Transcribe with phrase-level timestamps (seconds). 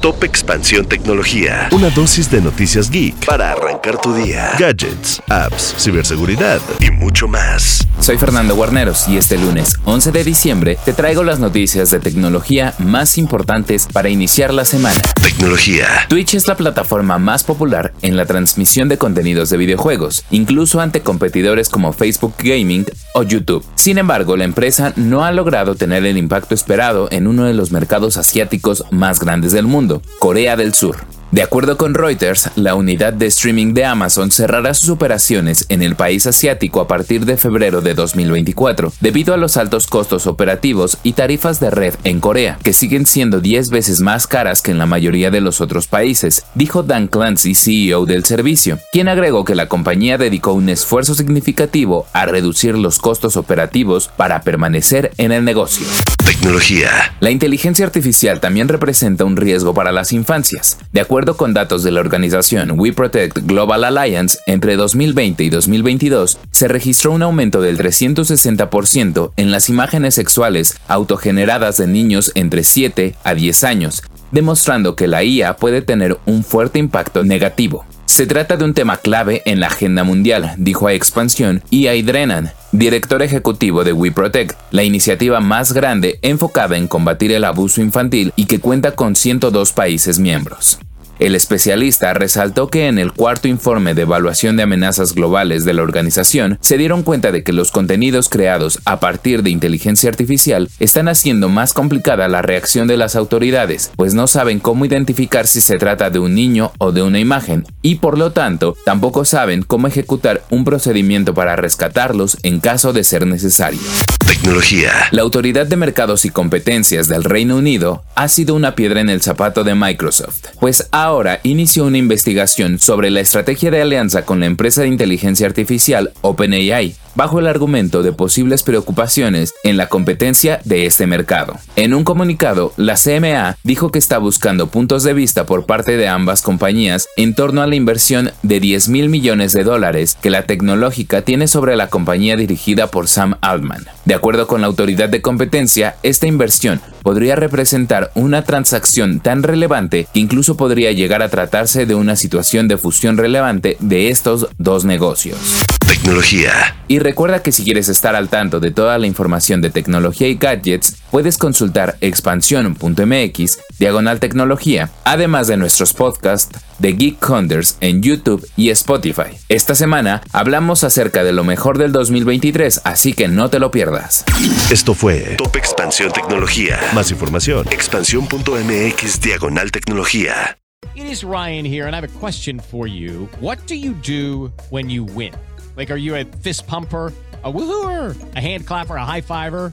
[0.00, 1.68] Top Expansión Tecnología.
[1.72, 4.52] Una dosis de noticias geek para arrancar tu día.
[4.58, 7.86] Gadgets, apps, ciberseguridad y mucho más.
[7.98, 12.72] Soy Fernando Guarneros y este lunes 11 de diciembre te traigo las noticias de tecnología
[12.78, 14.98] más importantes para iniciar la semana.
[15.22, 15.86] Tecnología.
[16.08, 21.02] Twitch es la plataforma más popular en la transmisión de contenidos de videojuegos, incluso ante
[21.02, 23.66] competidores como Facebook Gaming o YouTube.
[23.74, 27.70] Sin embargo, la empresa no ha logrado tener el impacto esperado en uno de los
[27.70, 30.96] mercados asiáticos más grandes del mundo Corea del Sur.
[31.32, 35.94] De acuerdo con Reuters, la unidad de streaming de Amazon cerrará sus operaciones en el
[35.94, 41.12] país asiático a partir de febrero de 2024, debido a los altos costos operativos y
[41.12, 44.86] tarifas de red en Corea, que siguen siendo 10 veces más caras que en la
[44.86, 49.68] mayoría de los otros países, dijo Dan Clancy, CEO del servicio, quien agregó que la
[49.68, 55.86] compañía dedicó un esfuerzo significativo a reducir los costos operativos para permanecer en el negocio.
[56.26, 56.90] Tecnología.
[57.20, 60.78] La inteligencia artificial también representa un riesgo para las infancias.
[60.92, 65.50] De acuerdo acuerdo con datos de la organización We Protect Global Alliance, entre 2020 y
[65.50, 72.64] 2022 se registró un aumento del 360% en las imágenes sexuales autogeneradas de niños entre
[72.64, 77.84] 7 a 10 años, demostrando que la IA puede tener un fuerte impacto negativo.
[78.06, 81.94] Se trata de un tema clave en la agenda mundial, dijo a Expansión y a
[81.96, 87.82] Idrenan, director ejecutivo de We Protect, la iniciativa más grande enfocada en combatir el abuso
[87.82, 90.78] infantil y que cuenta con 102 países miembros.
[91.20, 95.82] El especialista resaltó que en el cuarto informe de evaluación de amenazas globales de la
[95.82, 101.08] organización se dieron cuenta de que los contenidos creados a partir de inteligencia artificial están
[101.08, 105.76] haciendo más complicada la reacción de las autoridades, pues no saben cómo identificar si se
[105.76, 109.88] trata de un niño o de una imagen, y por lo tanto tampoco saben cómo
[109.88, 113.80] ejecutar un procedimiento para rescatarlos en caso de ser necesario.
[114.26, 114.92] Tecnología.
[115.10, 119.20] La Autoridad de Mercados y Competencias del Reino Unido ha sido una piedra en el
[119.20, 124.46] zapato de Microsoft, pues ahora inició una investigación sobre la estrategia de alianza con la
[124.46, 130.86] empresa de inteligencia artificial OpenAI, bajo el argumento de posibles preocupaciones en la competencia de
[130.86, 131.54] este mercado.
[131.74, 136.06] En un comunicado, la CMA dijo que está buscando puntos de vista por parte de
[136.06, 140.44] ambas compañías en torno a la inversión de 10 mil millones de dólares que la
[140.44, 143.84] tecnológica tiene sobre la compañía dirigida por Sam Altman.
[144.04, 150.06] De acuerdo con la autoridad de competencia, esta inversión podría representar una transacción tan relevante
[150.12, 154.84] que incluso podría llegar a tratarse de una situación de fusión relevante de estos dos
[154.84, 155.38] negocios.
[155.86, 156.52] Tecnología.
[156.88, 160.36] Y recuerda que si quieres estar al tanto de toda la información de tecnología y
[160.36, 168.48] gadgets, puedes consultar expansión.mx, diagonal tecnología, además de nuestros podcasts de Geek Hunters en YouTube
[168.56, 169.36] y Spotify.
[169.48, 174.24] Esta semana hablamos acerca de lo mejor del 2023, así que no te lo pierdas.
[174.70, 176.78] Esto fue Top Expansión Tecnología.
[176.94, 180.56] Más información, expansión.mx, diagonal tecnología.
[180.94, 183.28] It is Ryan here, and I have a question for you.
[183.40, 185.32] What do you do when you win?
[185.76, 187.12] Like, are you a fist pumper?
[187.42, 189.72] a woohooer, a hand clapper, a high fiver.